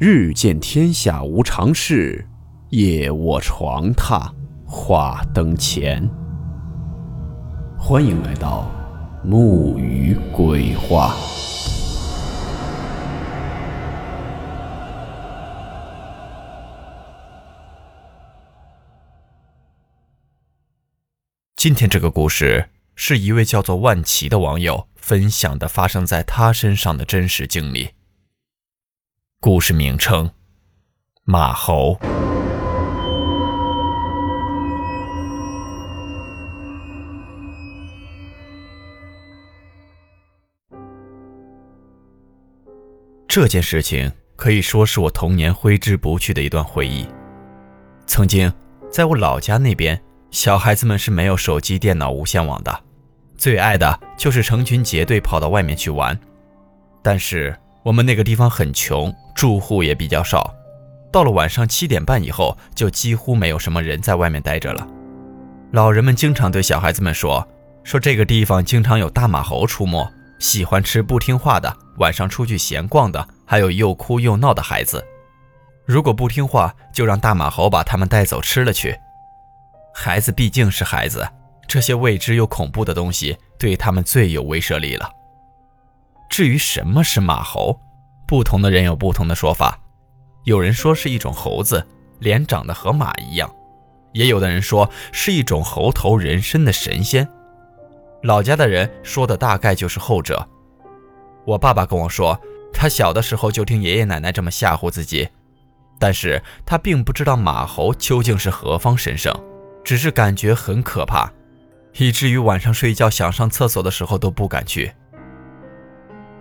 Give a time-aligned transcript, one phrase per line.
[0.00, 2.24] 日见天下无常事，
[2.68, 4.30] 夜卧床榻
[4.64, 6.08] 话灯前。
[7.76, 8.70] 欢迎来到
[9.24, 11.16] 木鱼鬼话。
[21.56, 27.97] 今天这个故事是一位叫做万奇的网友分享的发生在他身上的真实经历。
[29.40, 30.28] 故事名称：
[31.22, 31.96] 马猴。
[43.28, 47.06] 这件事情可以说是我童年挥之不去的一段回忆。
[48.08, 48.52] 曾经，
[48.90, 52.84] 在我老家那边，小孩子们是没有手机、电脑、无线网的，
[53.36, 56.18] 最爱的就是成群结队跑到外面去玩。
[57.04, 57.56] 但是
[57.88, 59.14] 我们那个地方很穷。
[59.34, 60.52] 住户也比较少，
[61.10, 64.86] 到了晚上七点半以后，就几乎没有什么人在外面待着了。
[65.70, 67.46] 老人们经常对小孩子们说
[67.84, 70.06] ：“说这个地方经常有大马猴出没，
[70.38, 75.02] 喜欢吃不听话的，晚上出去闲逛的，还有又哭又闹的孩子。
[75.86, 78.98] 如果不听话，就让大马猴把他们带走吃了去。
[79.94, 81.26] 孩子毕竟是孩子，
[81.66, 85.08] 这些未知又恐怖的东西对他们最有威慑力了。
[86.28, 87.78] 至于什么是马猴？”
[88.26, 89.78] 不同的人有不同的说法，
[90.44, 91.86] 有人说是一种猴子，
[92.18, 93.48] 脸长得和马一样；
[94.12, 97.26] 也有的人说是一种猴头人身的神仙。
[98.22, 100.46] 老家的人说的大概就是后者。
[101.46, 102.38] 我爸爸跟我说，
[102.70, 105.26] 他小的时候就听爷爷奶奶这么吓唬自己，
[105.98, 109.34] 但是他并不知道马猴究竟是何方神圣，
[109.82, 111.32] 只是感觉很可怕，
[111.94, 114.92] 以至于晚上睡觉想上厕所的时候都不敢去。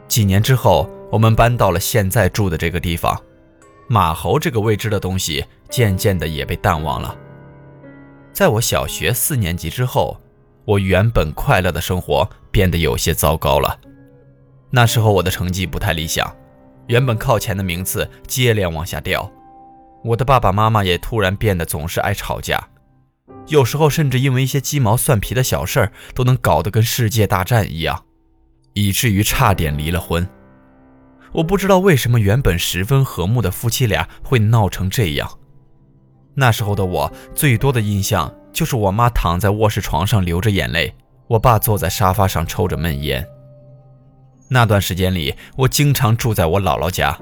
[0.07, 0.89] 几年之后。
[1.09, 3.17] 我们搬到了现在住的这个地方，
[3.87, 7.17] 马猴这个未知的东西渐渐的也被淡忘了。
[8.33, 10.19] 在我小学四年级之后，
[10.65, 13.79] 我原本快乐的生活变得有些糟糕了。
[14.69, 16.29] 那时候我的成绩不太理想，
[16.87, 19.31] 原本靠前的名次接连往下掉。
[20.03, 22.67] 我的爸爸妈妈也突然变得总是爱吵架，
[23.47, 28.03] 有时候甚至因为一些鸡毛蒜皮的小事儿都能搞得跟世界大战一样，
[28.79, 30.27] 以至于差点离了婚。
[31.31, 35.27] 我不知道为什么原本十分和睦的夫妻俩会闹成这样。
[36.35, 40.93] 那时候的我最多的印象就是我妈躺在卧室床上流着眼泪，
[41.27, 43.27] 我爸坐在沙发上抽着闷烟。
[44.49, 47.19] 那段时间里，我经常住在我姥姥家，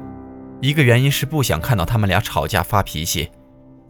[0.62, 3.32] 一个原因是不想看到他们俩吵架发脾气，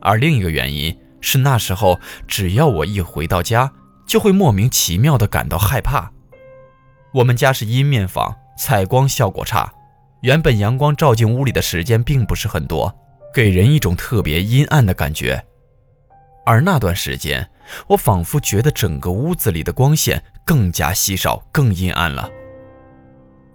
[0.02, 3.74] 而另一个原因是那时候只要我一回到家，
[4.06, 6.12] 就会莫名其妙地感到害怕。
[7.16, 9.72] 我们家是阴面房，采光效果差。
[10.20, 12.94] 原本阳光照进屋里的时间并不是很多，
[13.34, 15.42] 给人一种特别阴暗的感觉。
[16.46, 17.50] 而那段时间，
[17.88, 22.30] 我仿佛觉得整个屋子里的光线更加稀少、更阴暗了。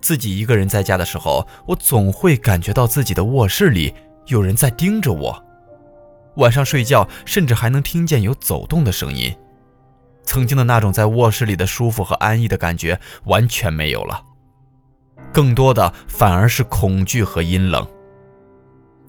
[0.01, 3.95] 自己一个人在家的时候，我总会感觉到自己的卧室里
[4.29, 5.45] 有人在盯着我。
[6.37, 9.37] 晚上睡觉，甚至还能听见有走动的声音。
[10.31, 14.23] 曾经的那种在卧室里的舒服和安逸的感觉完全没有了。
[15.33, 17.85] 更多的反而是恐惧和阴冷。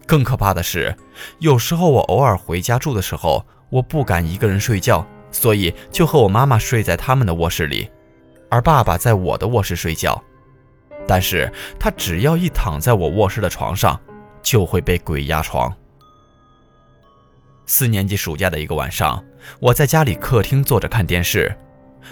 [0.07, 0.97] 更可怕的是，
[1.37, 7.87] 有时候我偶尔回家住的时候，我不敢一个人睡觉，所以就和我妈妈睡在他们的卧室里，
[8.49, 10.19] 而爸爸在我的卧室睡觉。
[11.07, 13.99] 但是他只要一躺在我卧室的床上，
[14.41, 15.71] 就会被鬼压床。
[17.67, 19.23] 四年级暑假的一个晚上，
[19.59, 21.55] 我在家里客厅坐着看电视，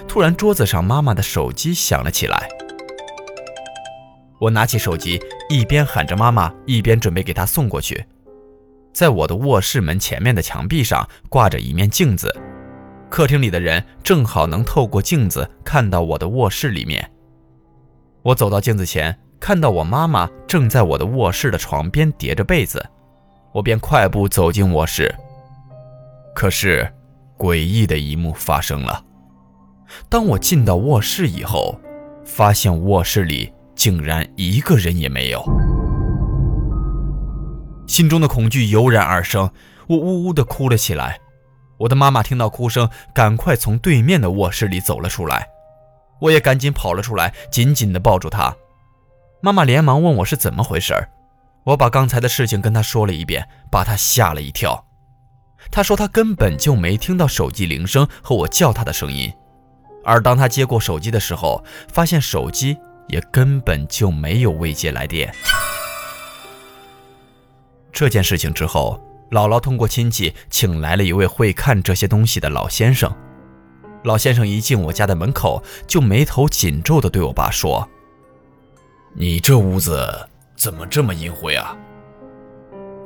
[0.07, 2.47] 突然桌子上妈妈的手机响了起来。
[4.39, 8.05] 我拿起手机，一边喊着妈妈，一边准备给她送过去。
[8.93, 12.33] 在我的卧室门前面的墙壁上挂着一面镜子，
[13.09, 17.11] 客厅里的人正好能透过镜子看到我的卧室里面。
[18.21, 22.85] 我走到镜子前，看到我妈妈正在我的卧室的床边叠着被子，
[23.51, 25.13] 我便快步走进卧室。
[26.33, 26.89] 可是，
[27.39, 29.03] 诡异的一幕发生了。
[30.09, 31.79] 当我进到卧室以后，
[32.23, 33.51] 发现卧室里……
[33.75, 35.41] 竟然一个人也没有，
[37.87, 39.49] 心中的恐惧油然而生，
[39.87, 41.17] 我呜呜地哭了起来。
[41.77, 45.47] 我的妈妈听到哭声，赶快从对面的卧室里走了出来，
[46.19, 48.53] 我也赶紧跑了出来，紧紧地抱住她。
[49.41, 50.93] 妈妈连忙问我是怎么回事
[51.63, 54.88] 我把刚才的事情跟她说了一遍，把她吓了一跳。
[55.71, 59.31] 他说他根本就没听到手机铃声和我叫他的声音，
[60.03, 62.77] 而当他接过手机的时候，发现手机。
[63.09, 65.33] 也根本就没有未接来电。
[67.91, 69.01] 这件事情之后，
[69.31, 73.11] 姥姥通过亲戚请来了一位会看这些东西的老先生。
[74.03, 77.89] 老先生一进我家的门口，就眉头紧皱地对我爸说
[79.17, 81.75] ：“你这屋子怎么这么阴晦啊？”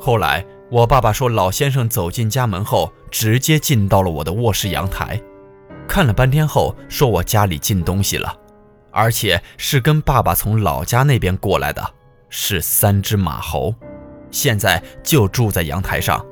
[0.01, 5.21] 后来我爸爸说，老先生走进家门后，直接进到了我的卧室阳台，
[5.87, 8.35] 看了半天后，说我家里进东西了，
[8.89, 11.93] 而且是跟爸爸从老家那边过来的，
[12.27, 13.71] 是三只马猴，
[14.31, 16.25] 现在就住在阳台上。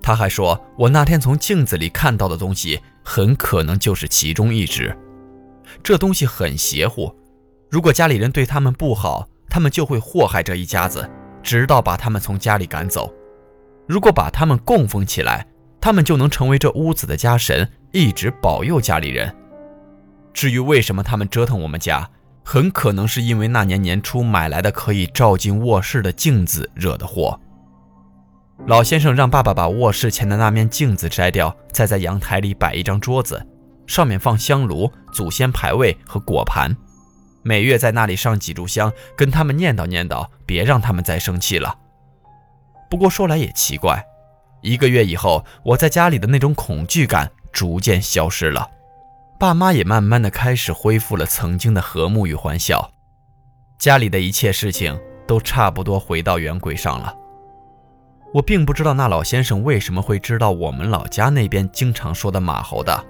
[0.00, 2.80] 他还说我那天从镜子里看到的东西。
[3.10, 4.94] 很可能就是其中一只，
[5.82, 7.10] 这东西很邪乎。
[7.70, 11.08] 如果家里人对他们不好，他们就会祸害这一家子，
[11.48, 13.10] 直到把他们从家里赶走。
[13.86, 15.46] 如果把他们供奉起来，
[15.80, 19.34] 他们就能成为这屋子的家神，一直保佑家里人。
[20.34, 22.06] 至于为什么他们折腾我们家，
[22.44, 27.40] 很可能是因为那年年初买来的可以照进卧室的镜子惹的祸。
[28.66, 33.42] 老先生让爸爸把卧室前的那面镜子摘掉，再在阳台里摆一张桌子，
[33.86, 36.76] 上面放香炉、祖先牌位和果盘，
[37.42, 41.78] 每月在那里上几炷香，跟他们念叨念叨，别让他们再生气了。
[42.90, 44.04] 不过说来也奇怪，
[44.62, 48.68] 一个月以后，我在家里的那种恐惧感逐渐消失了，
[49.38, 52.90] 爸妈也慢慢的开始恢复了曾经的和睦与欢笑，
[53.78, 57.14] 家里的一切事情都差不多回到原轨上了。
[58.34, 63.04] 我并不知道那老先生为什么会知道我们老家那边经常说的马猴的，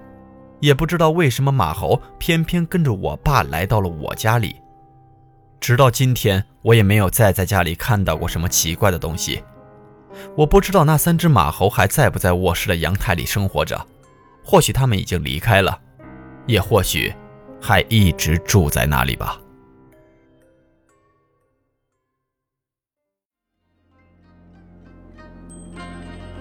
[0.61, 4.57] 也不知道为什么马猴偏偏跟着我爸来到了我家里。
[5.61, 9.43] 直到今天，我也没有再在家里看到过什么奇怪的东西。
[10.37, 13.87] 我不知道那三只马猴还在不在卧室的阳台里生活着，
[14.45, 15.79] 或许他们已经离开了，
[16.47, 17.13] 也或许
[17.61, 19.41] 还一直住在那里吧。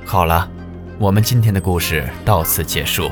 [0.06, 0.50] 好了，
[1.00, 3.12] 我们今天的故事到此结束，